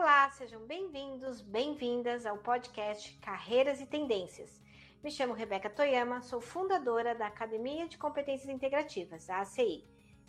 Olá, 0.00 0.30
sejam 0.30 0.60
bem-vindos, 0.60 1.40
bem-vindas 1.40 2.24
ao 2.24 2.38
podcast 2.38 3.18
Carreiras 3.20 3.80
e 3.80 3.86
Tendências. 3.86 4.60
Me 5.02 5.10
chamo 5.10 5.32
Rebeca 5.32 5.68
Toyama, 5.68 6.22
sou 6.22 6.40
fundadora 6.40 7.16
da 7.16 7.26
Academia 7.26 7.88
de 7.88 7.98
Competências 7.98 8.48
Integrativas, 8.48 9.28
a 9.28 9.40
ACI. 9.40 9.84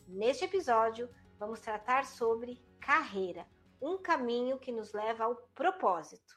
Neste 0.07 0.45
episódio, 0.45 1.07
vamos 1.37 1.59
tratar 1.59 2.05
sobre 2.05 2.59
carreira, 2.81 3.45
um 3.79 3.99
caminho 3.99 4.57
que 4.57 4.71
nos 4.71 4.91
leva 4.91 5.25
ao 5.25 5.35
propósito. 5.53 6.33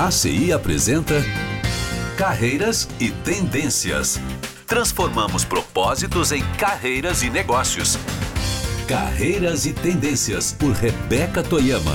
A 0.00 0.06
ACI 0.06 0.54
apresenta 0.54 1.16
Carreiras 2.16 2.88
e 2.98 3.10
Tendências. 3.22 4.16
Transformamos 4.66 5.44
propósitos 5.44 6.32
em 6.32 6.40
carreiras 6.56 7.22
e 7.22 7.28
negócios. 7.28 7.98
Carreiras 8.88 9.64
e 9.64 9.72
Tendências, 9.72 10.52
por 10.52 10.72
Rebeca 10.72 11.40
Toyama. 11.40 11.92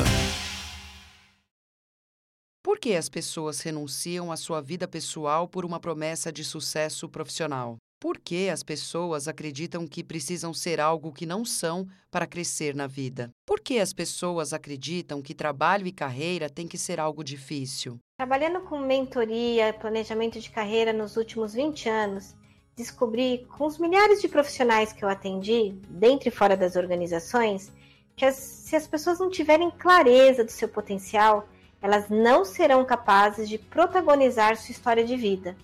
Por 2.63 2.79
que 2.79 2.95
as 2.95 3.09
pessoas 3.09 3.59
renunciam 3.59 4.31
à 4.31 4.37
sua 4.37 4.61
vida 4.61 4.87
pessoal 4.87 5.49
por 5.49 5.65
uma 5.65 5.81
promessa 5.81 6.31
de 6.31 6.45
sucesso 6.45 7.09
profissional? 7.09 7.75
Por 7.99 8.17
que 8.17 8.47
as 8.47 8.63
pessoas 8.63 9.27
acreditam 9.27 9.85
que 9.85 10.01
precisam 10.01 10.53
ser 10.53 10.79
algo 10.79 11.11
que 11.11 11.25
não 11.25 11.43
são 11.43 11.85
para 12.09 12.25
crescer 12.25 12.73
na 12.73 12.87
vida? 12.87 13.31
Por 13.45 13.59
que 13.59 13.79
as 13.79 13.91
pessoas 13.91 14.53
acreditam 14.53 15.21
que 15.21 15.35
trabalho 15.35 15.87
e 15.87 15.91
carreira 15.91 16.49
têm 16.49 16.67
que 16.67 16.77
ser 16.77 17.01
algo 17.01 17.21
difícil? 17.21 17.99
Trabalhando 18.17 18.61
com 18.61 18.79
mentoria, 18.79 19.73
planejamento 19.73 20.39
de 20.39 20.49
carreira 20.49 20.93
nos 20.93 21.17
últimos 21.17 21.53
20 21.53 21.89
anos, 21.89 22.33
descobri 22.77 23.45
com 23.57 23.65
os 23.65 23.79
milhares 23.79 24.21
de 24.21 24.27
profissionais 24.27 24.93
que 24.93 25.03
eu 25.03 25.09
atendi, 25.09 25.73
dentro 25.89 26.29
e 26.29 26.31
fora 26.31 26.55
das 26.55 26.75
organizações, 26.75 27.71
que 28.15 28.23
as, 28.23 28.35
se 28.35 28.75
as 28.75 28.87
pessoas 28.87 29.19
não 29.19 29.31
tiverem 29.31 29.71
clareza 29.71 30.43
do 30.43 30.51
seu 30.51 30.69
potencial, 30.69 31.49
elas 31.81 32.07
não 32.07 32.45
serão 32.45 32.85
capazes 32.85 33.49
de 33.49 33.57
protagonizar 33.57 34.55
sua 34.55 34.71
história 34.71 35.03
de 35.03 35.17
vida, 35.17 35.57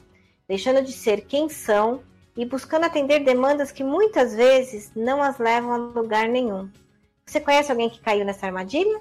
deixando 0.47 0.81
de 0.81 0.91
ser 0.91 1.21
quem 1.25 1.47
são 1.49 2.01
e 2.35 2.45
buscando 2.45 2.85
atender 2.85 3.19
demandas 3.23 3.71
que 3.71 3.83
muitas 3.83 4.33
vezes 4.33 4.91
não 4.95 5.21
as 5.21 5.37
levam 5.37 5.71
a 5.71 5.77
lugar 5.77 6.27
nenhum. 6.27 6.67
Você 7.23 7.39
conhece 7.39 7.71
alguém 7.71 7.91
que 7.91 8.01
caiu 8.01 8.25
nessa 8.25 8.47
armadilha? 8.47 8.99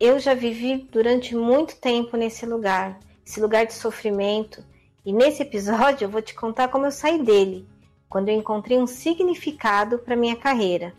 Eu 0.00 0.18
já 0.18 0.32
vivi 0.32 0.88
durante 0.90 1.36
muito 1.36 1.76
tempo 1.76 2.16
nesse 2.16 2.46
lugar, 2.46 2.98
esse 3.24 3.38
lugar 3.38 3.66
de 3.66 3.74
sofrimento, 3.74 4.64
e 5.04 5.12
nesse 5.12 5.42
episódio 5.42 6.06
eu 6.06 6.08
vou 6.08 6.22
te 6.22 6.34
contar 6.34 6.68
como 6.68 6.86
eu 6.86 6.90
saí 6.90 7.22
dele, 7.22 7.68
quando 8.08 8.28
eu 8.30 8.34
encontrei 8.34 8.78
um 8.78 8.86
significado 8.86 9.98
para 9.98 10.16
minha 10.16 10.36
carreira. 10.36 10.94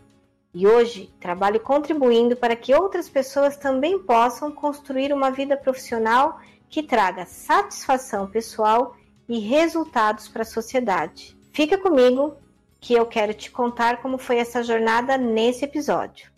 E 0.54 0.66
hoje 0.66 1.12
trabalho 1.20 1.60
contribuindo 1.60 2.36
para 2.36 2.54
que 2.54 2.74
outras 2.74 3.08
pessoas 3.08 3.56
também 3.56 3.98
possam 3.98 4.52
construir 4.52 5.12
uma 5.12 5.30
vida 5.30 5.56
profissional 5.56 6.40
que 6.68 6.82
traga 6.82 7.26
satisfação 7.26 8.26
pessoal 8.26 8.96
e 9.28 9.38
resultados 9.40 10.28
para 10.28 10.42
a 10.42 10.46
sociedade. 10.46 11.36
Fica 11.52 11.76
comigo 11.76 12.36
que 12.80 12.94
eu 12.94 13.06
quero 13.06 13.34
te 13.34 13.50
contar 13.50 14.00
como 14.00 14.18
foi 14.18 14.38
essa 14.38 14.62
jornada 14.62 15.18
nesse 15.18 15.64
episódio. 15.64 16.30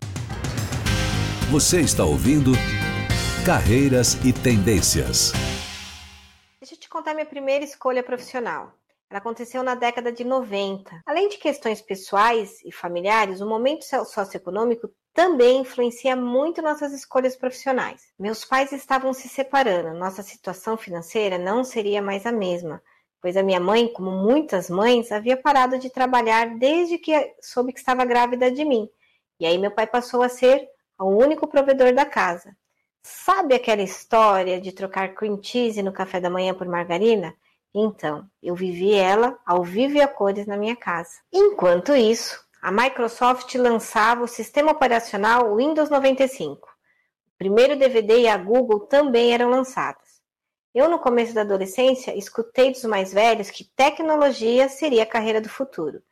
Você 1.50 1.80
está 1.80 2.04
ouvindo 2.04 2.52
Carreiras 3.44 4.14
e 4.24 4.32
Tendências 4.32 5.32
te 5.32 5.57
contar 6.98 7.14
minha 7.14 7.24
primeira 7.26 7.64
escolha 7.64 8.02
profissional. 8.02 8.72
Ela 9.08 9.20
aconteceu 9.20 9.62
na 9.62 9.76
década 9.76 10.10
de 10.10 10.24
90. 10.24 11.00
Além 11.06 11.28
de 11.28 11.38
questões 11.38 11.80
pessoais 11.80 12.60
e 12.64 12.72
familiares, 12.72 13.40
o 13.40 13.46
momento 13.46 13.84
socioeconômico 13.84 14.90
também 15.14 15.60
influencia 15.60 16.16
muito 16.16 16.60
nossas 16.60 16.92
escolhas 16.92 17.36
profissionais. 17.36 18.02
Meus 18.18 18.44
pais 18.44 18.72
estavam 18.72 19.12
se 19.12 19.28
separando, 19.28 19.96
nossa 19.96 20.24
situação 20.24 20.76
financeira 20.76 21.38
não 21.38 21.62
seria 21.62 22.02
mais 22.02 22.26
a 22.26 22.32
mesma, 22.32 22.82
pois 23.22 23.36
a 23.36 23.44
minha 23.44 23.60
mãe, 23.60 23.86
como 23.92 24.10
muitas 24.10 24.68
mães, 24.68 25.12
havia 25.12 25.36
parado 25.36 25.78
de 25.78 25.90
trabalhar 25.90 26.58
desde 26.58 26.98
que 26.98 27.12
soube 27.40 27.72
que 27.72 27.78
estava 27.78 28.04
grávida 28.04 28.50
de 28.50 28.64
mim. 28.64 28.88
E 29.38 29.46
aí 29.46 29.56
meu 29.56 29.70
pai 29.70 29.86
passou 29.86 30.20
a 30.20 30.28
ser 30.28 30.68
o 30.98 31.04
único 31.04 31.46
provedor 31.46 31.94
da 31.94 32.04
casa. 32.04 32.56
Sabe 33.02 33.54
aquela 33.54 33.82
história 33.82 34.60
de 34.60 34.72
trocar 34.72 35.14
cream 35.14 35.40
cheese 35.42 35.82
no 35.82 35.92
café 35.92 36.20
da 36.20 36.30
manhã 36.30 36.54
por 36.54 36.66
margarina? 36.66 37.34
Então, 37.74 38.28
eu 38.42 38.54
vivi 38.54 38.94
ela 38.94 39.38
ao 39.46 39.62
vivo 39.62 39.96
e 39.96 40.00
a 40.00 40.08
cores 40.08 40.46
na 40.46 40.56
minha 40.56 40.74
casa. 40.74 41.20
Enquanto 41.32 41.94
isso, 41.94 42.42
a 42.60 42.72
Microsoft 42.72 43.54
lançava 43.54 44.24
o 44.24 44.28
sistema 44.28 44.72
operacional 44.72 45.54
Windows 45.56 45.90
95. 45.90 46.66
O 46.66 47.38
primeiro 47.38 47.78
DVD 47.78 48.20
e 48.20 48.28
a 48.28 48.36
Google 48.36 48.80
também 48.80 49.32
eram 49.32 49.50
lançadas. 49.50 50.18
Eu, 50.74 50.88
no 50.88 50.98
começo 50.98 51.32
da 51.32 51.42
adolescência, 51.42 52.16
escutei 52.16 52.72
dos 52.72 52.84
mais 52.84 53.12
velhos 53.12 53.50
que 53.50 53.64
tecnologia 53.64 54.68
seria 54.68 55.04
a 55.04 55.06
carreira 55.06 55.40
do 55.40 55.48
futuro. 55.48 56.02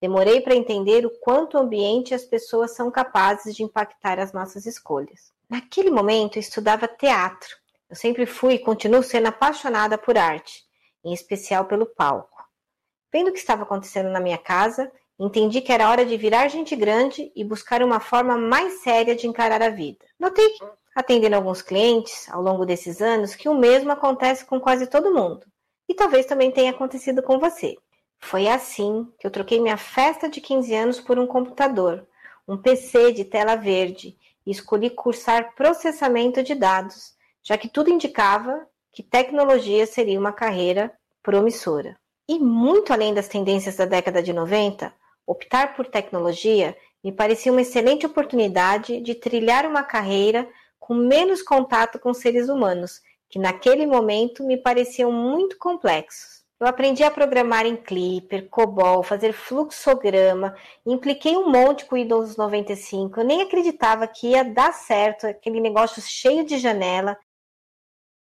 Demorei 0.00 0.40
para 0.40 0.56
entender 0.56 1.06
o 1.06 1.10
quanto 1.20 1.56
o 1.56 1.60
ambiente 1.60 2.10
e 2.10 2.14
as 2.14 2.24
pessoas 2.24 2.74
são 2.74 2.90
capazes 2.90 3.54
de 3.54 3.62
impactar 3.62 4.18
as 4.18 4.32
nossas 4.32 4.66
escolhas. 4.66 5.32
Naquele 5.52 5.90
momento, 5.90 6.38
eu 6.38 6.40
estudava 6.40 6.88
teatro. 6.88 7.54
Eu 7.90 7.94
sempre 7.94 8.24
fui 8.24 8.54
e 8.54 8.58
continuo 8.58 9.02
sendo 9.02 9.26
apaixonada 9.26 9.98
por 9.98 10.16
arte, 10.16 10.64
em 11.04 11.12
especial 11.12 11.66
pelo 11.66 11.84
palco. 11.84 12.42
Vendo 13.12 13.28
o 13.28 13.32
que 13.34 13.38
estava 13.38 13.64
acontecendo 13.64 14.08
na 14.08 14.18
minha 14.18 14.38
casa, 14.38 14.90
entendi 15.18 15.60
que 15.60 15.70
era 15.70 15.90
hora 15.90 16.06
de 16.06 16.16
virar 16.16 16.48
gente 16.48 16.74
grande 16.74 17.30
e 17.36 17.44
buscar 17.44 17.82
uma 17.82 18.00
forma 18.00 18.38
mais 18.38 18.80
séria 18.80 19.14
de 19.14 19.26
encarar 19.26 19.62
a 19.62 19.68
vida. 19.68 20.06
Notei, 20.18 20.54
atendendo 20.96 21.36
alguns 21.36 21.60
clientes 21.60 22.30
ao 22.30 22.40
longo 22.40 22.64
desses 22.64 23.02
anos, 23.02 23.34
que 23.34 23.46
o 23.46 23.54
mesmo 23.54 23.92
acontece 23.92 24.46
com 24.46 24.58
quase 24.58 24.86
todo 24.86 25.12
mundo. 25.12 25.44
E 25.86 25.92
talvez 25.92 26.24
também 26.24 26.50
tenha 26.50 26.70
acontecido 26.70 27.22
com 27.22 27.38
você. 27.38 27.76
Foi 28.18 28.48
assim 28.48 29.06
que 29.18 29.26
eu 29.26 29.30
troquei 29.30 29.60
minha 29.60 29.76
festa 29.76 30.30
de 30.30 30.40
15 30.40 30.74
anos 30.74 30.98
por 30.98 31.18
um 31.18 31.26
computador, 31.26 32.08
um 32.48 32.56
PC 32.56 33.12
de 33.12 33.26
tela 33.26 33.54
verde 33.54 34.16
e 34.46 34.50
escolhi 34.50 34.90
cursar 34.90 35.54
processamento 35.54 36.42
de 36.42 36.54
dados, 36.54 37.14
já 37.42 37.56
que 37.56 37.68
tudo 37.68 37.90
indicava 37.90 38.66
que 38.92 39.02
tecnologia 39.02 39.86
seria 39.86 40.18
uma 40.18 40.32
carreira 40.32 40.92
promissora. 41.22 41.98
E 42.28 42.38
muito 42.38 42.92
além 42.92 43.14
das 43.14 43.28
tendências 43.28 43.76
da 43.76 43.84
década 43.84 44.22
de 44.22 44.32
90, 44.32 44.92
optar 45.26 45.74
por 45.74 45.86
tecnologia 45.86 46.76
me 47.02 47.10
parecia 47.10 47.50
uma 47.50 47.62
excelente 47.62 48.06
oportunidade 48.06 49.00
de 49.00 49.14
trilhar 49.14 49.66
uma 49.66 49.82
carreira 49.82 50.48
com 50.78 50.94
menos 50.94 51.42
contato 51.42 51.98
com 51.98 52.14
seres 52.14 52.48
humanos, 52.48 53.00
que 53.28 53.38
naquele 53.38 53.86
momento 53.86 54.44
me 54.44 54.56
pareciam 54.56 55.10
muito 55.10 55.58
complexos. 55.58 56.41
Eu 56.62 56.68
aprendi 56.68 57.02
a 57.02 57.10
programar 57.10 57.66
em 57.66 57.74
Clipper, 57.74 58.48
COBOL, 58.48 59.02
fazer 59.02 59.32
fluxograma, 59.32 60.56
impliquei 60.86 61.36
um 61.36 61.50
monte 61.50 61.84
com 61.84 61.96
o 61.96 61.98
Windows 61.98 62.36
95. 62.36 63.18
Eu 63.18 63.24
nem 63.24 63.42
acreditava 63.42 64.06
que 64.06 64.28
ia 64.28 64.44
dar 64.44 64.72
certo 64.72 65.26
aquele 65.26 65.58
negócio 65.58 66.00
cheio 66.00 66.44
de 66.44 66.58
janela. 66.58 67.18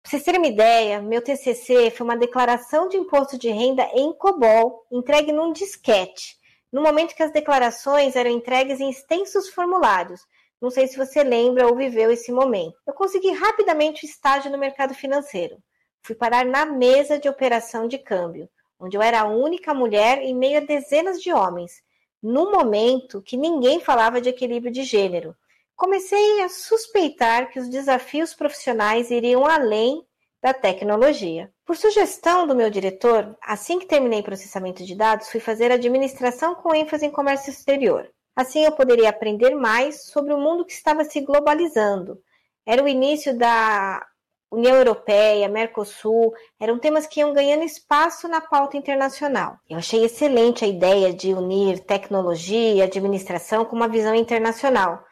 Para 0.02 0.10
vocês 0.10 0.22
terem 0.22 0.40
uma 0.40 0.46
ideia, 0.46 1.02
meu 1.02 1.20
TCC 1.20 1.90
foi 1.90 2.02
uma 2.02 2.16
declaração 2.16 2.88
de 2.88 2.96
imposto 2.96 3.36
de 3.36 3.50
renda 3.50 3.86
em 3.92 4.10
COBOL, 4.14 4.86
entregue 4.90 5.32
num 5.32 5.52
disquete, 5.52 6.38
no 6.72 6.80
momento 6.80 7.14
que 7.14 7.22
as 7.22 7.34
declarações 7.34 8.16
eram 8.16 8.30
entregues 8.30 8.80
em 8.80 8.88
extensos 8.88 9.50
formulários. 9.50 10.22
Não 10.58 10.70
sei 10.70 10.88
se 10.88 10.96
você 10.96 11.22
lembra 11.22 11.66
ou 11.66 11.76
viveu 11.76 12.10
esse 12.10 12.32
momento. 12.32 12.78
Eu 12.86 12.94
consegui 12.94 13.32
rapidamente 13.32 14.06
o 14.06 14.08
estágio 14.08 14.50
no 14.50 14.56
mercado 14.56 14.94
financeiro 14.94 15.58
fui 16.02 16.14
parar 16.14 16.44
na 16.44 16.64
mesa 16.64 17.18
de 17.18 17.28
operação 17.28 17.86
de 17.86 17.98
câmbio, 17.98 18.48
onde 18.78 18.96
eu 18.96 19.02
era 19.02 19.20
a 19.20 19.28
única 19.28 19.74
mulher 19.74 20.18
em 20.18 20.34
meio 20.34 20.58
a 20.58 20.60
dezenas 20.60 21.20
de 21.20 21.32
homens, 21.32 21.82
no 22.22 22.50
momento 22.50 23.22
que 23.22 23.36
ninguém 23.36 23.80
falava 23.80 24.20
de 24.20 24.28
equilíbrio 24.28 24.72
de 24.72 24.82
gênero. 24.82 25.36
Comecei 25.76 26.42
a 26.42 26.48
suspeitar 26.48 27.50
que 27.50 27.58
os 27.58 27.68
desafios 27.68 28.34
profissionais 28.34 29.10
iriam 29.10 29.46
além 29.46 30.04
da 30.42 30.54
tecnologia. 30.54 31.50
Por 31.64 31.76
sugestão 31.76 32.46
do 32.46 32.54
meu 32.54 32.70
diretor, 32.70 33.36
assim 33.42 33.78
que 33.78 33.86
terminei 33.86 34.22
processamento 34.22 34.84
de 34.84 34.94
dados, 34.94 35.30
fui 35.30 35.40
fazer 35.40 35.70
administração 35.70 36.54
com 36.54 36.74
ênfase 36.74 37.06
em 37.06 37.10
comércio 37.10 37.50
exterior. 37.50 38.10
Assim 38.34 38.64
eu 38.64 38.72
poderia 38.72 39.10
aprender 39.10 39.54
mais 39.54 40.04
sobre 40.06 40.32
o 40.32 40.38
mundo 40.38 40.64
que 40.64 40.72
estava 40.72 41.04
se 41.04 41.20
globalizando. 41.20 42.22
Era 42.64 42.82
o 42.82 42.88
início 42.88 43.36
da 43.36 44.06
União 44.50 44.74
Europeia, 44.74 45.48
Mercosul, 45.48 46.32
eram 46.58 46.78
temas 46.78 47.06
que 47.06 47.20
iam 47.20 47.32
ganhando 47.32 47.62
espaço 47.62 48.26
na 48.26 48.40
pauta 48.40 48.76
internacional. 48.76 49.56
Eu 49.68 49.78
achei 49.78 50.04
excelente 50.04 50.64
a 50.64 50.68
ideia 50.68 51.12
de 51.12 51.32
unir 51.32 51.78
tecnologia 51.80 52.74
e 52.74 52.82
administração 52.82 53.64
com 53.64 53.76
uma 53.76 53.88
visão 53.88 54.14
internacional. 54.14 55.04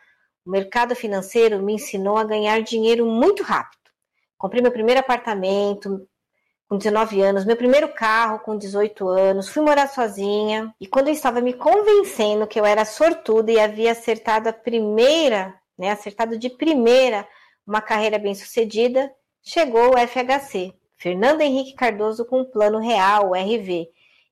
O 0.45 0.51
mercado 0.51 0.97
financeiro 0.97 1.63
me 1.63 1.75
ensinou 1.75 2.17
a 2.17 2.25
ganhar 2.25 2.63
dinheiro 2.63 3.07
muito 3.07 3.43
rápido. 3.43 3.79
Comprei 4.37 4.61
meu 4.61 4.73
primeiro 4.73 5.01
apartamento 5.01 6.07
com 6.69 6.77
19 6.77 7.23
anos, 7.23 7.45
meu 7.45 7.57
primeiro 7.57 7.89
carro 7.95 8.41
com 8.41 8.59
18 8.59 9.09
anos, 9.09 9.49
fui 9.49 9.63
morar 9.63 9.89
sozinha 9.89 10.75
e 10.79 10.87
quando 10.87 11.09
eu 11.09 11.15
estava 11.15 11.41
me 11.41 11.55
convencendo 11.55 12.47
que 12.47 12.61
eu 12.61 12.67
era 12.67 12.85
sortuda 12.85 13.51
e 13.51 13.59
havia 13.59 13.93
acertado 13.93 14.51
a 14.51 14.53
primeira 14.53 15.59
né, 15.79 15.91
acertado 15.91 16.37
de 16.37 16.51
primeira 16.51 17.27
uma 17.67 17.81
carreira 17.81 18.19
bem-sucedida, 18.19 19.11
chegou 19.43 19.95
o 19.95 19.99
FHC, 19.99 20.75
Fernando 20.97 21.41
Henrique 21.41 21.75
Cardoso 21.75 22.25
com 22.25 22.41
o 22.41 22.47
Plano 22.47 22.79
Real, 22.79 23.31
o 23.31 23.35
RV. 23.35 23.89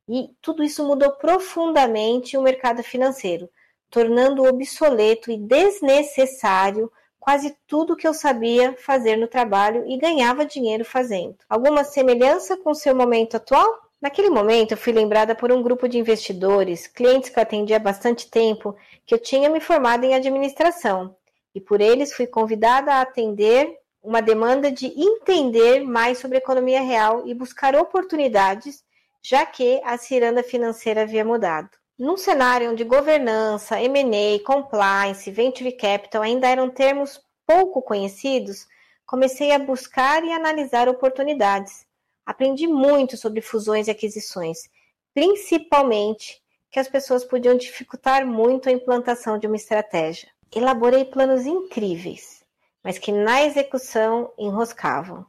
E 0.08 0.28
tudo 0.40 0.62
isso 0.62 0.86
mudou 0.86 1.12
profundamente 1.12 2.36
o 2.36 2.42
mercado 2.42 2.82
financeiro, 2.82 3.48
tornando 3.90 4.44
obsoleto 4.44 5.30
e 5.30 5.36
desnecessário 5.36 6.90
quase 7.26 7.56
tudo 7.66 7.96
que 7.96 8.06
eu 8.06 8.14
sabia 8.14 8.76
fazer 8.78 9.16
no 9.16 9.26
trabalho 9.26 9.84
e 9.88 9.98
ganhava 9.98 10.46
dinheiro 10.46 10.84
fazendo. 10.84 11.36
Alguma 11.48 11.82
semelhança 11.82 12.56
com 12.56 12.70
o 12.70 12.74
seu 12.74 12.94
momento 12.94 13.36
atual? 13.36 13.66
Naquele 14.00 14.30
momento, 14.30 14.72
eu 14.72 14.76
fui 14.76 14.92
lembrada 14.92 15.34
por 15.34 15.50
um 15.50 15.60
grupo 15.60 15.88
de 15.88 15.98
investidores, 15.98 16.86
clientes 16.86 17.30
que 17.30 17.38
eu 17.38 17.42
atendi 17.42 17.74
há 17.74 17.78
bastante 17.80 18.30
tempo, 18.30 18.76
que 19.04 19.12
eu 19.12 19.18
tinha 19.18 19.48
me 19.48 19.58
formado 19.58 20.04
em 20.04 20.14
administração, 20.14 21.16
e 21.52 21.60
por 21.60 21.80
eles 21.80 22.12
fui 22.12 22.28
convidada 22.28 22.92
a 22.92 23.00
atender 23.00 23.76
uma 24.06 24.22
demanda 24.22 24.70
de 24.70 24.86
entender 24.86 25.80
mais 25.80 26.18
sobre 26.18 26.38
economia 26.38 26.80
real 26.80 27.26
e 27.26 27.34
buscar 27.34 27.74
oportunidades, 27.74 28.84
já 29.20 29.44
que 29.44 29.80
a 29.84 29.98
ciranda 29.98 30.44
financeira 30.44 31.02
havia 31.02 31.24
mudado. 31.24 31.68
Num 31.98 32.16
cenário 32.16 32.70
onde 32.70 32.84
governança, 32.84 33.80
M&A, 33.80 34.38
compliance, 34.44 35.28
venture 35.28 35.72
capital 35.72 36.22
ainda 36.22 36.46
eram 36.46 36.70
termos 36.70 37.20
pouco 37.44 37.82
conhecidos, 37.82 38.68
comecei 39.04 39.50
a 39.50 39.58
buscar 39.58 40.22
e 40.22 40.30
analisar 40.30 40.88
oportunidades. 40.88 41.84
Aprendi 42.24 42.68
muito 42.68 43.16
sobre 43.16 43.40
fusões 43.40 43.88
e 43.88 43.90
aquisições, 43.90 44.68
principalmente 45.12 46.40
que 46.70 46.78
as 46.78 46.88
pessoas 46.88 47.24
podiam 47.24 47.56
dificultar 47.56 48.24
muito 48.24 48.68
a 48.68 48.72
implantação 48.72 49.36
de 49.36 49.48
uma 49.48 49.56
estratégia. 49.56 50.28
Elaborei 50.54 51.04
planos 51.04 51.44
incríveis, 51.44 52.44
mas 52.86 52.98
que 52.98 53.10
na 53.10 53.42
execução 53.42 54.32
enroscavam. 54.38 55.26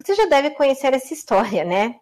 Você 0.00 0.14
já 0.14 0.26
deve 0.26 0.50
conhecer 0.50 0.94
essa 0.94 1.12
história, 1.12 1.64
né? 1.64 1.98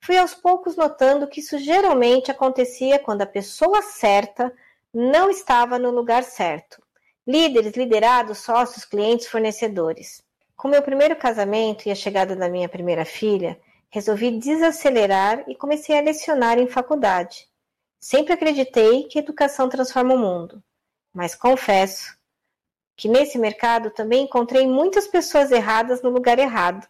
Fui 0.00 0.16
aos 0.16 0.32
poucos 0.32 0.76
notando 0.76 1.28
que 1.28 1.40
isso 1.40 1.58
geralmente 1.58 2.30
acontecia 2.30 2.98
quando 2.98 3.20
a 3.20 3.26
pessoa 3.26 3.82
certa 3.82 4.50
não 4.94 5.28
estava 5.28 5.78
no 5.78 5.90
lugar 5.90 6.22
certo. 6.24 6.82
Líderes, 7.26 7.74
liderados, 7.74 8.38
sócios, 8.38 8.86
clientes, 8.86 9.26
fornecedores. 9.26 10.22
Com 10.56 10.68
meu 10.68 10.80
primeiro 10.80 11.16
casamento 11.16 11.86
e 11.86 11.90
a 11.90 11.94
chegada 11.94 12.34
da 12.34 12.48
minha 12.48 12.68
primeira 12.68 13.04
filha, 13.04 13.60
resolvi 13.90 14.38
desacelerar 14.38 15.44
e 15.46 15.54
comecei 15.54 15.98
a 15.98 16.02
lecionar 16.02 16.58
em 16.58 16.66
faculdade. 16.66 17.46
Sempre 18.00 18.32
acreditei 18.32 19.04
que 19.04 19.18
educação 19.18 19.68
transforma 19.68 20.14
o 20.14 20.18
mundo, 20.18 20.64
mas 21.12 21.34
confesso 21.34 22.16
que 22.96 23.08
nesse 23.08 23.38
mercado 23.38 23.90
também 23.90 24.24
encontrei 24.24 24.66
muitas 24.66 25.06
pessoas 25.06 25.50
erradas 25.50 26.02
no 26.02 26.10
lugar 26.10 26.38
errado. 26.38 26.86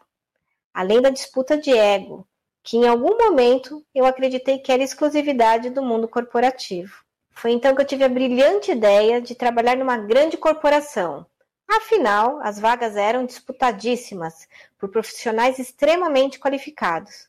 Além 0.73 1.01
da 1.01 1.11
disputa 1.11 1.57
de 1.57 1.73
ego, 1.73 2.27
que 2.63 2.77
em 2.77 2.87
algum 2.87 3.17
momento 3.17 3.85
eu 3.95 4.05
acreditei 4.05 4.59
que 4.59 4.73
era 4.73 4.83
exclusividade 4.83 5.71
do 5.71 5.83
mundo 5.83 6.09
corporativo. 6.09 7.05
Foi 7.31 7.53
então 7.53 7.75
que 7.75 7.83
eu 7.83 7.87
tive 7.87 8.05
a 8.05 8.09
brilhante 8.09 8.71
ideia 8.71 9.21
de 9.21 9.35
trabalhar 9.35 9.77
numa 9.77 9.99
grande 9.99 10.37
corporação. 10.37 11.27
Afinal, 11.69 12.41
as 12.43 12.59
vagas 12.59 12.97
eram 12.97 13.27
disputadíssimas 13.27 14.47
por 14.79 14.91
profissionais 14.91 15.59
extremamente 15.59 16.39
qualificados. 16.39 17.29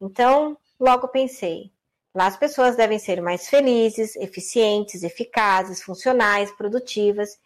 Então, 0.00 0.56
logo 0.78 1.08
pensei: 1.08 1.72
lá 2.14 2.26
as 2.26 2.36
pessoas 2.36 2.76
devem 2.76 2.98
ser 2.98 3.20
mais 3.20 3.48
felizes, 3.48 4.14
eficientes, 4.16 5.02
eficazes, 5.02 5.82
funcionais, 5.82 6.50
produtivas. 6.52 7.38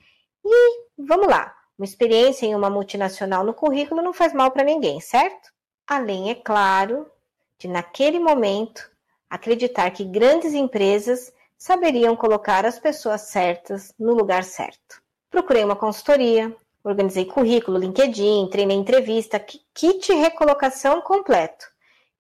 E 0.44 0.84
vamos 0.98 1.28
lá, 1.28 1.54
uma 1.78 1.84
experiência 1.84 2.46
em 2.46 2.54
uma 2.54 2.68
multinacional 2.68 3.44
no 3.44 3.54
currículo 3.54 4.02
não 4.02 4.12
faz 4.12 4.32
mal 4.32 4.50
para 4.50 4.64
ninguém, 4.64 5.00
certo? 5.00 5.50
Além, 5.86 6.30
é 6.30 6.34
claro, 6.34 7.10
de, 7.58 7.68
naquele 7.68 8.18
momento, 8.18 8.90
acreditar 9.28 9.90
que 9.90 10.04
grandes 10.04 10.54
empresas 10.54 11.32
saberiam 11.56 12.16
colocar 12.16 12.64
as 12.64 12.78
pessoas 12.78 13.22
certas 13.22 13.94
no 13.98 14.14
lugar 14.14 14.44
certo. 14.44 15.02
Procurei 15.30 15.62
uma 15.62 15.76
consultoria, 15.76 16.54
organizei 16.82 17.24
currículo, 17.24 17.78
LinkedIn, 17.78 18.48
treinei 18.50 18.76
entrevista, 18.76 19.38
kit 19.38 20.12
recolocação 20.12 21.00
completo. 21.02 21.66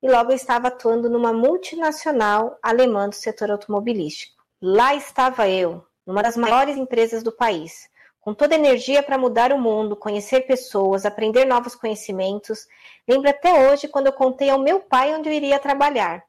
E 0.02 0.10
logo 0.10 0.32
estava 0.32 0.68
atuando 0.68 1.10
numa 1.10 1.32
multinacional 1.32 2.58
alemã 2.62 3.08
do 3.08 3.14
setor 3.14 3.50
automobilístico. 3.50 4.42
Lá 4.60 4.94
estava 4.94 5.48
eu, 5.48 5.84
numa 6.06 6.22
das 6.22 6.36
maiores 6.36 6.76
empresas 6.76 7.22
do 7.22 7.32
país, 7.32 7.88
com 8.20 8.34
toda 8.34 8.54
energia 8.54 9.02
para 9.02 9.16
mudar 9.16 9.52
o 9.52 9.58
mundo, 9.58 9.96
conhecer 9.96 10.42
pessoas, 10.42 11.06
aprender 11.06 11.46
novos 11.46 11.74
conhecimentos. 11.74 12.66
Lembro 13.08 13.30
até 13.30 13.70
hoje 13.70 13.88
quando 13.88 14.06
eu 14.06 14.12
contei 14.12 14.50
ao 14.50 14.58
meu 14.58 14.80
pai 14.80 15.14
onde 15.14 15.28
eu 15.28 15.32
iria 15.32 15.58
trabalhar. 15.58 16.22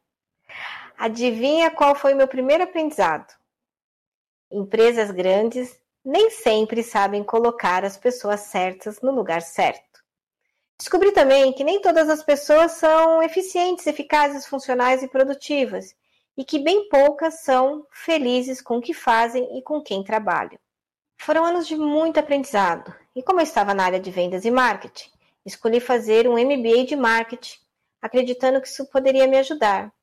Adivinha 0.97 1.71
qual 1.71 1.93
foi 1.95 2.13
o 2.13 2.17
meu 2.17 2.27
primeiro 2.27 2.63
aprendizado? 2.63 3.33
Empresas 4.49 5.11
grandes 5.11 5.79
nem 6.03 6.29
sempre 6.29 6.81
sabem 6.81 7.23
colocar 7.23 7.83
as 7.83 7.97
pessoas 7.97 8.41
certas 8.41 9.01
no 9.01 9.11
lugar 9.11 9.41
certo. 9.41 10.01
Descobri 10.77 11.11
também 11.11 11.53
que 11.53 11.63
nem 11.63 11.79
todas 11.79 12.09
as 12.09 12.23
pessoas 12.23 12.71
são 12.71 13.21
eficientes, 13.21 13.85
eficazes, 13.85 14.47
funcionais 14.47 15.03
e 15.03 15.07
produtivas, 15.07 15.95
e 16.35 16.43
que 16.43 16.57
bem 16.57 16.89
poucas 16.89 17.41
são 17.41 17.85
felizes 17.91 18.61
com 18.61 18.77
o 18.77 18.81
que 18.81 18.93
fazem 18.93 19.57
e 19.57 19.61
com 19.61 19.81
quem 19.81 20.03
trabalham. 20.03 20.57
Foram 21.21 21.45
anos 21.45 21.67
de 21.67 21.75
muito 21.75 22.19
aprendizado, 22.19 22.91
e 23.15 23.21
como 23.21 23.39
eu 23.39 23.43
estava 23.43 23.75
na 23.75 23.85
área 23.85 23.99
de 23.99 24.09
vendas 24.09 24.43
e 24.43 24.49
marketing, 24.49 25.07
escolhi 25.45 25.79
fazer 25.79 26.27
um 26.27 26.33
MBA 26.33 26.85
de 26.85 26.95
marketing, 26.95 27.59
acreditando 28.01 28.59
que 28.59 28.67
isso 28.67 28.89
poderia 28.89 29.27
me 29.27 29.37
ajudar. 29.37 29.93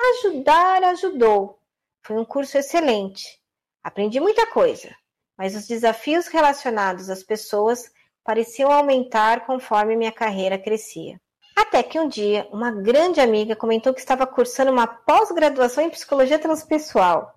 Ajudar 0.00 0.82
ajudou. 0.82 1.60
Foi 2.02 2.16
um 2.16 2.24
curso 2.24 2.58
excelente. 2.58 3.40
Aprendi 3.84 4.18
muita 4.18 4.48
coisa, 4.48 4.92
mas 5.36 5.54
os 5.54 5.64
desafios 5.64 6.26
relacionados 6.26 7.08
às 7.08 7.22
pessoas 7.22 7.92
pareciam 8.24 8.72
aumentar 8.72 9.46
conforme 9.46 9.94
minha 9.94 10.10
carreira 10.10 10.58
crescia. 10.58 11.20
Até 11.56 11.84
que 11.84 12.00
um 12.00 12.08
dia, 12.08 12.48
uma 12.50 12.72
grande 12.72 13.20
amiga 13.20 13.54
comentou 13.54 13.94
que 13.94 14.00
estava 14.00 14.26
cursando 14.26 14.72
uma 14.72 14.88
pós-graduação 14.88 15.84
em 15.84 15.90
psicologia 15.90 16.38
transpessoal. 16.38 17.32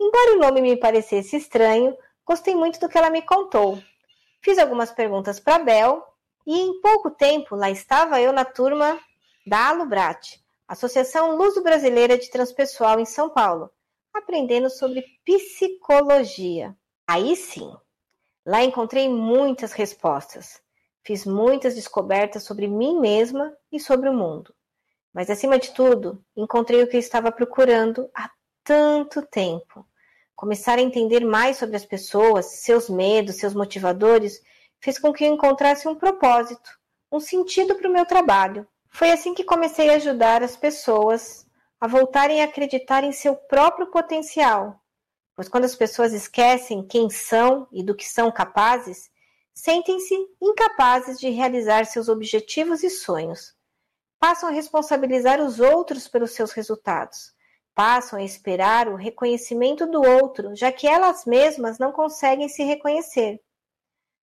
Embora 0.00 0.36
o 0.36 0.38
nome 0.38 0.60
me 0.60 0.76
parecesse 0.76 1.36
estranho, 1.36 1.96
Gostei 2.24 2.54
muito 2.54 2.78
do 2.78 2.88
que 2.88 2.96
ela 2.96 3.10
me 3.10 3.22
contou. 3.22 3.82
Fiz 4.40 4.58
algumas 4.58 4.90
perguntas 4.90 5.40
para 5.40 5.58
Bel 5.58 6.06
e 6.46 6.58
em 6.58 6.80
pouco 6.80 7.10
tempo 7.10 7.56
lá 7.56 7.70
estava 7.70 8.20
eu 8.20 8.32
na 8.32 8.44
turma 8.44 8.98
da 9.46 9.68
Alubrat, 9.68 10.40
Associação 10.68 11.36
Luso 11.36 11.62
Brasileira 11.62 12.16
de 12.16 12.30
Transpessoal 12.30 13.00
em 13.00 13.04
São 13.04 13.28
Paulo, 13.28 13.70
aprendendo 14.14 14.70
sobre 14.70 15.04
psicologia. 15.24 16.76
Aí 17.06 17.34
sim, 17.34 17.72
lá 18.46 18.62
encontrei 18.62 19.08
muitas 19.08 19.72
respostas. 19.72 20.62
Fiz 21.04 21.26
muitas 21.26 21.74
descobertas 21.74 22.44
sobre 22.44 22.68
mim 22.68 23.00
mesma 23.00 23.52
e 23.70 23.80
sobre 23.80 24.08
o 24.08 24.14
mundo. 24.14 24.54
Mas 25.12 25.28
acima 25.28 25.58
de 25.58 25.72
tudo, 25.72 26.24
encontrei 26.36 26.82
o 26.82 26.88
que 26.88 26.96
estava 26.96 27.32
procurando 27.32 28.08
há 28.14 28.30
tanto 28.64 29.22
tempo 29.22 29.84
Começar 30.34 30.78
a 30.78 30.82
entender 30.82 31.24
mais 31.24 31.56
sobre 31.56 31.76
as 31.76 31.84
pessoas, 31.84 32.46
seus 32.62 32.88
medos, 32.88 33.36
seus 33.36 33.54
motivadores, 33.54 34.42
fez 34.80 34.98
com 34.98 35.12
que 35.12 35.24
eu 35.24 35.32
encontrasse 35.32 35.86
um 35.86 35.94
propósito, 35.94 36.78
um 37.10 37.20
sentido 37.20 37.76
para 37.76 37.88
o 37.88 37.92
meu 37.92 38.04
trabalho. 38.04 38.66
Foi 38.90 39.10
assim 39.10 39.34
que 39.34 39.44
comecei 39.44 39.88
a 39.90 39.94
ajudar 39.94 40.42
as 40.42 40.56
pessoas 40.56 41.46
a 41.80 41.86
voltarem 41.86 42.40
a 42.40 42.44
acreditar 42.44 43.04
em 43.04 43.12
seu 43.12 43.36
próprio 43.36 43.86
potencial. 43.88 44.80
Pois 45.34 45.48
quando 45.48 45.64
as 45.64 45.74
pessoas 45.74 46.12
esquecem 46.12 46.86
quem 46.86 47.08
são 47.08 47.68
e 47.72 47.82
do 47.82 47.94
que 47.94 48.08
são 48.08 48.30
capazes, 48.30 49.10
sentem-se 49.54 50.14
incapazes 50.40 51.18
de 51.18 51.30
realizar 51.30 51.86
seus 51.86 52.08
objetivos 52.08 52.82
e 52.82 52.90
sonhos. 52.90 53.54
Passam 54.18 54.48
a 54.48 54.52
responsabilizar 54.52 55.40
os 55.40 55.60
outros 55.60 56.08
pelos 56.08 56.32
seus 56.32 56.52
resultados 56.52 57.32
passam 57.74 58.18
a 58.18 58.22
esperar 58.22 58.88
o 58.88 58.96
reconhecimento 58.96 59.86
do 59.86 60.02
outro, 60.02 60.54
já 60.54 60.70
que 60.70 60.86
elas 60.86 61.24
mesmas 61.24 61.78
não 61.78 61.92
conseguem 61.92 62.48
se 62.48 62.62
reconhecer. 62.62 63.40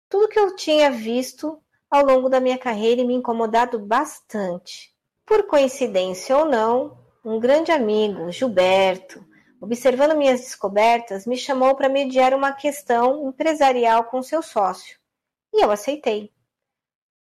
Tudo 0.09 0.27
que 0.27 0.39
eu 0.39 0.55
tinha 0.55 0.91
visto 0.91 1.61
ao 1.89 2.05
longo 2.05 2.29
da 2.29 2.39
minha 2.39 2.57
carreira 2.57 3.01
e 3.01 3.05
me 3.05 3.13
incomodado 3.13 3.79
bastante. 3.79 4.93
Por 5.25 5.47
coincidência 5.47 6.37
ou 6.37 6.45
não, 6.45 6.97
um 7.23 7.39
grande 7.39 7.71
amigo, 7.71 8.31
Gilberto, 8.31 9.25
observando 9.61 10.17
minhas 10.17 10.41
descobertas, 10.41 11.25
me 11.25 11.37
chamou 11.37 11.75
para 11.75 11.89
mediar 11.89 12.33
uma 12.33 12.51
questão 12.51 13.27
empresarial 13.29 14.05
com 14.05 14.21
seu 14.21 14.41
sócio. 14.41 14.97
E 15.53 15.63
eu 15.63 15.71
aceitei. 15.71 16.31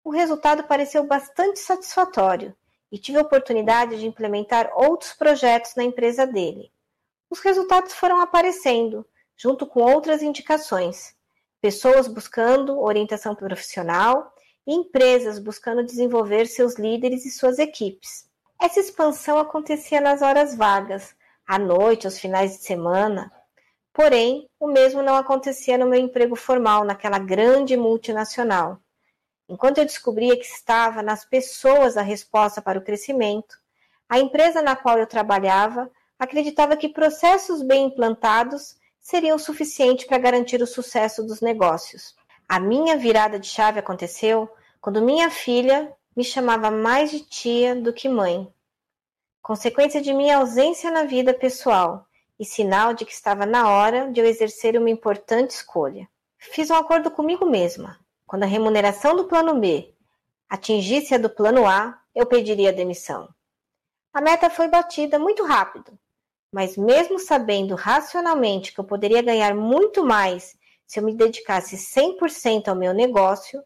O 0.04 0.12
resultado 0.12 0.64
pareceu 0.64 1.06
bastante 1.06 1.60
satisfatório 1.60 2.56
e 2.92 2.98
tive 2.98 3.18
a 3.18 3.22
oportunidade 3.22 4.00
de 4.00 4.08
implementar 4.08 4.72
outros 4.74 5.14
projetos 5.14 5.76
na 5.76 5.84
empresa 5.84 6.26
dele. 6.26 6.72
Os 7.30 7.40
resultados 7.40 7.94
foram 7.94 8.22
aparecendo, 8.22 9.06
junto 9.38 9.66
com 9.66 9.82
outras 9.82 10.22
indicações. 10.22 11.16
pessoas 11.62 12.08
buscando 12.08 12.80
orientação 12.80 13.36
profissional 13.36 14.34
e 14.66 14.74
empresas 14.74 15.40
buscando 15.40 15.84
desenvolver 15.84 16.46
seus 16.48 16.76
líderes 16.76 17.26
e 17.26 17.32
suas 17.32 17.60
equipes. 17.60 18.30
Essa 18.60 18.80
expansão 18.80 19.38
acontecia 19.38 20.00
nas 20.00 20.22
horas 20.22 20.56
vagas, 20.56 21.16
à 21.48 21.58
noite, 21.60 22.08
aos 22.08 22.18
finais 22.18 22.58
de 22.58 22.64
semana. 22.64 23.32
Porém, 23.94 24.50
o 24.60 24.68
mesmo 24.68 25.02
não 25.02 25.16
acontecia 25.16 25.78
no 25.78 25.88
meu 25.88 26.00
emprego 26.00 26.36
formal 26.36 26.84
naquela 26.86 27.20
grande 27.20 27.76
multinacional. 27.76 28.80
Enquanto 29.50 29.80
eu 29.80 29.86
descobria 29.86 30.38
que 30.38 30.46
estava 30.46 31.02
nas 31.02 31.26
pessoas 31.26 31.98
a 31.98 32.04
resposta 32.04 32.62
para 32.62 32.78
o 32.78 32.84
crescimento, 32.84 33.58
a 34.08 34.20
empresa 34.20 34.62
na 34.62 34.76
qual 34.76 35.00
eu 35.00 35.08
trabalhava 35.08 35.90
acreditava 36.20 36.78
que 36.78 36.88
processos 36.88 37.64
bem 37.64 37.88
implantados 37.88 38.78
seriam 39.00 39.40
suficientes 39.40 40.06
para 40.06 40.20
garantir 40.20 40.62
o 40.62 40.68
sucesso 40.68 41.24
dos 41.24 41.42
negócios. 41.42 42.16
A 42.48 42.60
minha 42.60 42.96
virada 42.96 43.40
de 43.40 43.48
chave 43.48 43.80
aconteceu 43.80 44.48
quando 44.80 45.02
minha 45.02 45.32
filha 45.32 45.92
me 46.16 46.24
chamava 46.24 46.70
mais 46.70 47.10
de 47.10 47.22
tia 47.22 47.76
do 47.76 47.92
que 47.92 48.08
mãe. 48.08 48.54
Consequência 49.42 50.00
de 50.00 50.14
minha 50.14 50.38
ausência 50.38 50.92
na 50.92 51.06
vida 51.06 51.34
pessoal 51.34 52.06
e 52.40 52.46
sinal 52.46 52.94
de 52.94 53.04
que 53.04 53.12
estava 53.12 53.48
na 53.48 53.68
hora 53.68 54.12
de 54.12 54.22
eu 54.22 54.26
exercer 54.28 54.78
uma 54.78 54.92
importante 54.92 55.52
escolha. 55.52 56.08
Fiz 56.38 56.70
um 56.70 56.76
acordo 56.76 57.10
comigo 57.10 57.46
mesma. 57.48 58.00
Quando 58.30 58.44
a 58.44 58.46
remuneração 58.46 59.16
do 59.16 59.24
plano 59.24 59.60
B 59.60 59.92
atingisse 60.48 61.16
a 61.16 61.18
do 61.18 61.32
plano 61.32 61.66
A, 61.66 62.00
eu 62.14 62.28
pediria 62.28 62.72
demissão. 62.72 63.28
A 64.14 64.22
meta 64.22 64.52
foi 64.52 64.68
batida 64.68 65.18
muito 65.18 65.44
rápido, 65.44 65.98
mas 66.52 66.78
mesmo 66.78 67.18
sabendo 67.18 67.74
racionalmente 67.74 68.72
que 68.72 68.80
eu 68.80 68.84
poderia 68.84 69.24
ganhar 69.24 69.56
muito 69.56 70.06
mais 70.06 70.56
se 70.86 71.00
eu 71.00 71.04
me 71.04 71.16
dedicasse 71.16 71.76
100% 71.76 72.68
ao 72.68 72.76
meu 72.76 72.94
negócio, 72.94 73.64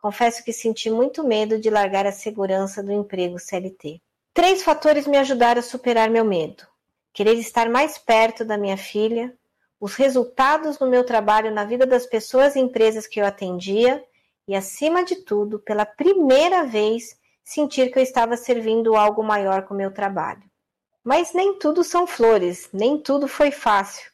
confesso 0.00 0.42
que 0.42 0.52
senti 0.52 0.90
muito 0.90 1.22
medo 1.22 1.60
de 1.60 1.70
largar 1.70 2.04
a 2.04 2.10
segurança 2.10 2.82
do 2.82 2.90
emprego 2.90 3.38
CLT. 3.38 4.02
Três 4.34 4.64
fatores 4.64 5.06
me 5.06 5.16
ajudaram 5.16 5.60
a 5.60 5.62
superar 5.62 6.10
meu 6.10 6.24
medo: 6.24 6.66
querer 7.12 7.34
estar 7.34 7.70
mais 7.70 7.98
perto 7.98 8.44
da 8.44 8.58
minha 8.58 8.76
filha, 8.76 9.32
os 9.82 9.96
resultados 9.96 10.78
no 10.78 10.86
meu 10.86 11.02
trabalho 11.02 11.50
na 11.50 11.64
vida 11.64 11.84
das 11.84 12.06
pessoas 12.06 12.54
e 12.54 12.60
empresas 12.60 13.04
que 13.04 13.20
eu 13.20 13.26
atendia 13.26 14.00
e, 14.46 14.54
acima 14.54 15.04
de 15.04 15.16
tudo, 15.16 15.58
pela 15.58 15.84
primeira 15.84 16.62
vez, 16.62 17.18
sentir 17.42 17.90
que 17.90 17.98
eu 17.98 18.02
estava 18.04 18.36
servindo 18.36 18.94
algo 18.94 19.24
maior 19.24 19.64
com 19.64 19.74
o 19.74 19.76
meu 19.76 19.92
trabalho. 19.92 20.44
Mas 21.02 21.34
nem 21.34 21.58
tudo 21.58 21.82
são 21.82 22.06
flores, 22.06 22.68
nem 22.72 22.96
tudo 22.96 23.26
foi 23.26 23.50
fácil. 23.50 24.08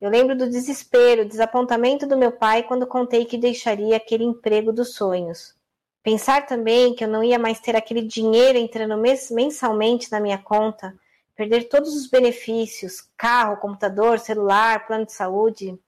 Eu 0.00 0.08
lembro 0.08 0.34
do 0.34 0.48
desespero, 0.48 1.28
desapontamento 1.28 2.06
do 2.06 2.16
meu 2.16 2.32
pai 2.32 2.62
quando 2.62 2.86
contei 2.86 3.26
que 3.26 3.36
deixaria 3.36 3.98
aquele 3.98 4.24
emprego 4.24 4.72
dos 4.72 4.94
sonhos. 4.94 5.54
Pensar 6.02 6.46
também 6.46 6.94
que 6.94 7.04
eu 7.04 7.08
não 7.08 7.22
ia 7.22 7.38
mais 7.38 7.60
ter 7.60 7.76
aquele 7.76 8.00
dinheiro 8.00 8.56
entrando 8.56 8.96
mensalmente 8.96 10.10
na 10.10 10.18
minha 10.18 10.38
conta 10.38 10.98
perder 11.40 11.70
todos 11.70 11.96
os 11.96 12.06
benefícios, 12.06 13.08
carro, 13.16 13.56
computador, 13.56 14.18
celular, 14.18 14.86
plano 14.86 15.06
de 15.06 15.12
saúde 15.14 15.80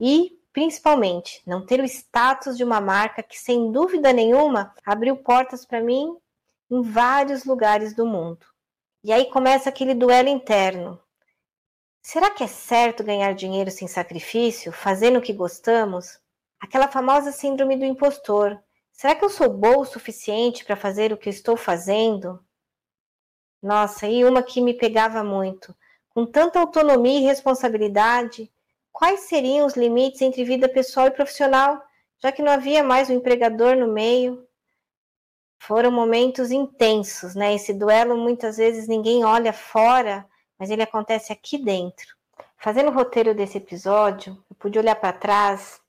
e, 0.00 0.40
principalmente, 0.50 1.42
não 1.46 1.66
ter 1.66 1.78
o 1.78 1.84
status 1.84 2.56
de 2.56 2.64
uma 2.64 2.80
marca 2.80 3.22
que, 3.22 3.38
sem 3.38 3.70
dúvida 3.70 4.14
nenhuma, 4.14 4.74
abriu 4.86 5.14
portas 5.18 5.66
para 5.66 5.82
mim 5.82 6.16
em 6.70 6.80
vários 6.80 7.44
lugares 7.44 7.94
do 7.94 8.06
mundo. 8.06 8.46
E 9.04 9.12
aí 9.12 9.26
começa 9.26 9.68
aquele 9.68 9.92
duelo 9.92 10.30
interno. 10.30 10.98
Será 12.00 12.30
que 12.30 12.42
é 12.42 12.46
certo 12.46 13.04
ganhar 13.04 13.34
dinheiro 13.34 13.70
sem 13.70 13.86
sacrifício, 13.86 14.72
fazendo 14.72 15.18
o 15.18 15.22
que 15.22 15.34
gostamos? 15.34 16.18
Aquela 16.58 16.88
famosa 16.88 17.30
síndrome 17.30 17.76
do 17.76 17.84
impostor. 17.84 18.58
Será 18.90 19.14
que 19.14 19.22
eu 19.22 19.28
sou 19.28 19.50
boa 19.50 19.80
o 19.80 19.84
suficiente 19.84 20.64
para 20.64 20.76
fazer 20.76 21.12
o 21.12 21.18
que 21.18 21.28
estou 21.28 21.58
fazendo? 21.58 22.42
Nossa, 23.62 24.06
e 24.06 24.24
uma 24.24 24.42
que 24.42 24.60
me 24.60 24.74
pegava 24.74 25.24
muito. 25.24 25.74
Com 26.10 26.24
tanta 26.24 26.60
autonomia 26.60 27.18
e 27.18 27.24
responsabilidade, 27.24 28.50
quais 28.92 29.20
seriam 29.20 29.66
os 29.66 29.76
limites 29.76 30.22
entre 30.22 30.44
vida 30.44 30.68
pessoal 30.68 31.08
e 31.08 31.12
profissional, 31.12 31.82
já 32.20 32.32
que 32.32 32.42
não 32.42 32.52
havia 32.52 32.82
mais 32.82 33.10
um 33.10 33.14
empregador 33.14 33.76
no 33.76 33.88
meio? 33.88 34.46
Foram 35.58 35.90
momentos 35.90 36.50
intensos, 36.50 37.34
né? 37.34 37.54
Esse 37.54 37.72
duelo 37.74 38.16
muitas 38.16 38.56
vezes 38.56 38.86
ninguém 38.88 39.24
olha 39.24 39.52
fora, 39.52 40.26
mas 40.58 40.70
ele 40.70 40.82
acontece 40.82 41.32
aqui 41.32 41.58
dentro. 41.58 42.16
Fazendo 42.56 42.90
o 42.90 42.94
roteiro 42.94 43.34
desse 43.34 43.58
episódio, 43.58 44.36
eu 44.50 44.56
pude 44.56 44.78
olhar 44.78 44.96
para 44.96 45.12
trás 45.12 45.80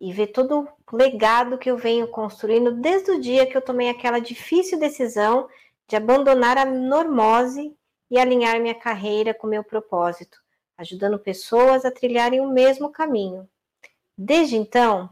e 0.00 0.12
ver 0.12 0.28
todo 0.28 0.68
o 0.92 0.96
legado 0.96 1.58
que 1.58 1.70
eu 1.70 1.76
venho 1.76 2.08
construindo 2.08 2.72
desde 2.72 3.10
o 3.10 3.20
dia 3.20 3.46
que 3.46 3.56
eu 3.56 3.62
tomei 3.62 3.88
aquela 3.88 4.20
difícil 4.20 4.78
decisão 4.78 5.48
de 5.88 5.96
abandonar 5.96 6.58
a 6.58 6.66
normose 6.66 7.74
e 8.10 8.18
alinhar 8.18 8.60
minha 8.60 8.74
carreira 8.74 9.32
com 9.32 9.46
meu 9.46 9.64
propósito, 9.64 10.38
ajudando 10.76 11.18
pessoas 11.18 11.84
a 11.84 11.90
trilharem 11.90 12.40
o 12.40 12.48
mesmo 12.48 12.90
caminho. 12.90 13.48
Desde 14.16 14.56
então, 14.56 15.08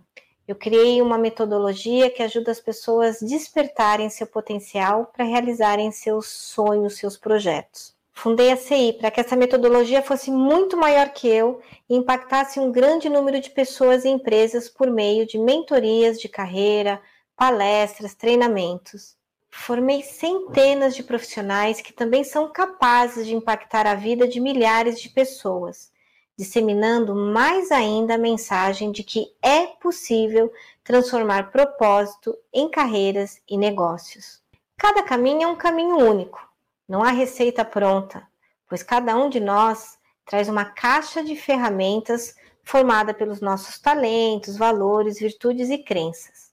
eu 0.46 0.54
criei 0.54 1.02
uma 1.02 1.18
metodologia 1.18 2.10
que 2.10 2.22
ajuda 2.22 2.52
as 2.52 2.60
pessoas 2.60 3.22
a 3.22 3.26
despertarem 3.26 4.08
seu 4.08 4.26
potencial 4.26 5.06
para 5.06 5.24
realizarem 5.24 5.90
seus 5.90 6.28
sonhos, 6.28 6.98
seus 6.98 7.16
projetos. 7.16 7.96
Fundei 8.12 8.50
a 8.50 8.56
CI 8.56 8.94
para 8.94 9.10
que 9.10 9.20
essa 9.20 9.36
metodologia 9.36 10.02
fosse 10.02 10.30
muito 10.30 10.76
maior 10.76 11.10
que 11.10 11.28
eu 11.28 11.60
e 11.88 11.94
impactasse 11.94 12.58
um 12.58 12.72
grande 12.72 13.08
número 13.08 13.40
de 13.40 13.50
pessoas 13.50 14.04
e 14.04 14.08
empresas 14.08 14.68
por 14.68 14.90
meio 14.90 15.26
de 15.26 15.38
mentorias 15.38 16.18
de 16.20 16.28
carreira, 16.28 17.00
palestras, 17.36 18.14
treinamentos. 18.14 19.16
Formei 19.50 20.02
centenas 20.02 20.94
de 20.94 21.02
profissionais 21.02 21.80
que 21.80 21.92
também 21.92 22.22
são 22.22 22.52
capazes 22.52 23.26
de 23.26 23.34
impactar 23.34 23.86
a 23.86 23.94
vida 23.94 24.28
de 24.28 24.40
milhares 24.40 25.00
de 25.00 25.08
pessoas, 25.08 25.90
disseminando 26.36 27.14
mais 27.14 27.70
ainda 27.72 28.14
a 28.14 28.18
mensagem 28.18 28.92
de 28.92 29.02
que 29.02 29.34
é 29.42 29.66
possível 29.66 30.52
transformar 30.84 31.50
propósito 31.50 32.36
em 32.52 32.70
carreiras 32.70 33.40
e 33.48 33.56
negócios. 33.56 34.42
Cada 34.76 35.02
caminho 35.02 35.42
é 35.42 35.46
um 35.46 35.56
caminho 35.56 35.96
único, 35.96 36.46
não 36.88 37.02
há 37.02 37.10
receita 37.10 37.64
pronta, 37.64 38.26
pois 38.68 38.82
cada 38.82 39.16
um 39.16 39.28
de 39.28 39.40
nós 39.40 39.98
traz 40.24 40.48
uma 40.48 40.64
caixa 40.64 41.24
de 41.24 41.34
ferramentas 41.34 42.34
formada 42.62 43.14
pelos 43.14 43.40
nossos 43.40 43.78
talentos, 43.78 44.56
valores, 44.56 45.18
virtudes 45.18 45.70
e 45.70 45.78
crenças. 45.78 46.52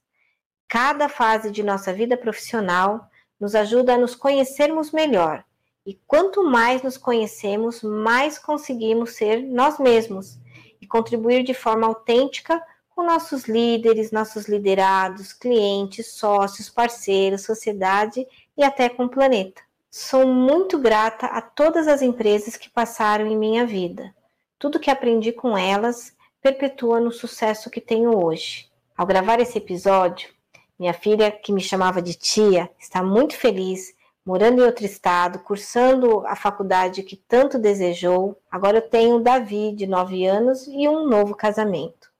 Cada 0.74 1.08
fase 1.08 1.52
de 1.52 1.62
nossa 1.62 1.92
vida 1.92 2.16
profissional 2.16 3.08
nos 3.38 3.54
ajuda 3.54 3.94
a 3.94 3.96
nos 3.96 4.16
conhecermos 4.16 4.90
melhor. 4.90 5.44
E 5.86 5.94
quanto 6.04 6.42
mais 6.42 6.82
nos 6.82 6.96
conhecemos, 6.96 7.80
mais 7.80 8.40
conseguimos 8.40 9.10
ser 9.10 9.40
nós 9.40 9.78
mesmos 9.78 10.36
e 10.80 10.84
contribuir 10.84 11.44
de 11.44 11.54
forma 11.54 11.86
autêntica 11.86 12.60
com 12.90 13.04
nossos 13.04 13.44
líderes, 13.44 14.10
nossos 14.10 14.48
liderados, 14.48 15.32
clientes, 15.32 16.10
sócios, 16.10 16.68
parceiros, 16.68 17.42
sociedade 17.42 18.26
e 18.56 18.64
até 18.64 18.88
com 18.88 19.04
o 19.04 19.08
planeta. 19.08 19.62
Sou 19.92 20.26
muito 20.26 20.76
grata 20.76 21.26
a 21.26 21.40
todas 21.40 21.86
as 21.86 22.02
empresas 22.02 22.56
que 22.56 22.68
passaram 22.68 23.28
em 23.28 23.38
minha 23.38 23.64
vida. 23.64 24.12
Tudo 24.58 24.80
que 24.80 24.90
aprendi 24.90 25.30
com 25.30 25.56
elas 25.56 26.16
perpetua 26.42 26.98
no 26.98 27.12
sucesso 27.12 27.70
que 27.70 27.80
tenho 27.80 28.20
hoje. 28.26 28.68
Ao 28.96 29.06
gravar 29.06 29.38
esse 29.38 29.56
episódio, 29.56 30.34
minha 30.78 30.92
filha, 30.92 31.30
que 31.30 31.52
me 31.52 31.60
chamava 31.60 32.02
de 32.02 32.14
tia, 32.14 32.68
está 32.78 33.02
muito 33.02 33.36
feliz, 33.36 33.94
morando 34.26 34.60
em 34.60 34.64
outro 34.64 34.84
estado, 34.84 35.38
cursando 35.38 36.26
a 36.26 36.34
faculdade 36.34 37.02
que 37.02 37.16
tanto 37.16 37.58
desejou. 37.58 38.36
Agora 38.50 38.78
eu 38.78 38.82
tenho 38.82 39.20
Davi, 39.20 39.72
de 39.72 39.86
9 39.86 40.26
anos, 40.26 40.66
e 40.66 40.88
um 40.88 41.06
novo 41.06 41.34
casamento. 41.34 42.12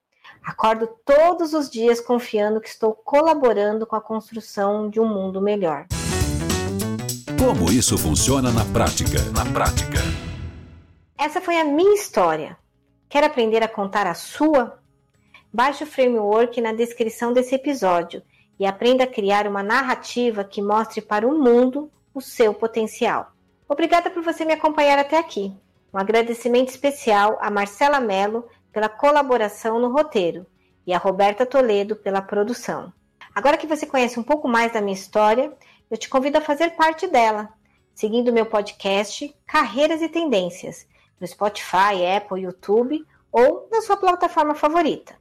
Acordo 0.44 0.88
todos 1.04 1.52
os 1.52 1.68
dias 1.68 2.00
confiando 2.00 2.60
que 2.60 2.68
estou 2.68 2.92
colaborando 2.92 3.86
com 3.86 3.96
a 3.96 4.00
construção 4.00 4.88
de 4.88 5.00
um 5.00 5.08
mundo 5.08 5.40
melhor. 5.40 5.86
Como 7.38 7.72
isso 7.72 7.98
funciona 7.98 8.52
na 8.52 8.64
prática? 8.66 9.18
Na 9.34 9.44
prática. 9.52 9.98
Essa 11.18 11.40
foi 11.40 11.56
a 11.56 11.64
minha 11.64 11.94
história. 11.94 12.56
Quer 13.08 13.24
aprender 13.24 13.62
a 13.62 13.68
contar 13.68 14.06
a 14.06 14.14
sua? 14.14 14.78
Baixe 15.52 15.84
o 15.84 15.86
framework 15.86 16.60
na 16.60 16.72
descrição 16.72 17.32
desse 17.32 17.54
episódio 17.54 18.22
e 18.58 18.66
aprenda 18.66 19.04
a 19.04 19.08
criar 19.08 19.46
uma 19.46 19.62
narrativa 19.62 20.44
que 20.44 20.62
mostre 20.62 21.00
para 21.00 21.26
o 21.26 21.38
mundo 21.38 21.90
o 22.14 22.20
seu 22.20 22.54
potencial. 22.54 23.32
Obrigada 23.68 24.10
por 24.10 24.22
você 24.22 24.44
me 24.44 24.52
acompanhar 24.52 24.98
até 24.98 25.18
aqui. 25.18 25.52
Um 25.92 25.98
agradecimento 25.98 26.68
especial 26.68 27.38
a 27.40 27.50
Marcela 27.50 28.00
Mello 28.00 28.46
pela 28.72 28.88
colaboração 28.88 29.78
no 29.78 29.92
roteiro 29.92 30.46
e 30.86 30.92
a 30.92 30.98
Roberta 30.98 31.46
Toledo 31.46 31.96
pela 31.96 32.20
produção. 32.20 32.92
Agora 33.34 33.56
que 33.56 33.66
você 33.66 33.86
conhece 33.86 34.18
um 34.18 34.22
pouco 34.22 34.46
mais 34.46 34.72
da 34.72 34.80
minha 34.80 34.94
história, 34.94 35.52
eu 35.90 35.96
te 35.96 36.08
convido 36.08 36.38
a 36.38 36.40
fazer 36.40 36.70
parte 36.70 37.06
dela, 37.06 37.48
seguindo 37.94 38.32
meu 38.32 38.46
podcast 38.46 39.34
Carreiras 39.46 40.02
e 40.02 40.08
Tendências, 40.08 40.86
no 41.20 41.26
Spotify, 41.26 42.04
Apple, 42.16 42.42
YouTube 42.42 43.04
ou 43.32 43.68
na 43.70 43.80
sua 43.80 43.96
plataforma 43.96 44.54
favorita. 44.54 45.16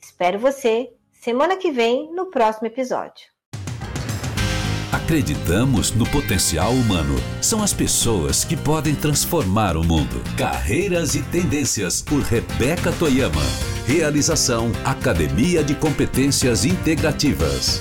Espero 0.00 0.38
você 0.38 0.92
semana 1.20 1.56
que 1.56 1.70
vem 1.70 2.12
no 2.14 2.30
próximo 2.30 2.66
episódio. 2.66 3.36
Acreditamos 4.92 5.92
no 5.92 6.08
potencial 6.10 6.72
humano. 6.72 7.14
São 7.42 7.62
as 7.62 7.72
pessoas 7.72 8.44
que 8.44 8.56
podem 8.56 8.94
transformar 8.94 9.76
o 9.76 9.84
mundo. 9.84 10.22
Carreiras 10.36 11.14
e 11.14 11.22
Tendências 11.22 12.00
por 12.00 12.22
Rebeca 12.22 12.92
Toyama. 12.92 13.42
Realização 13.86 14.72
Academia 14.84 15.62
de 15.62 15.74
Competências 15.74 16.64
Integrativas. 16.64 17.80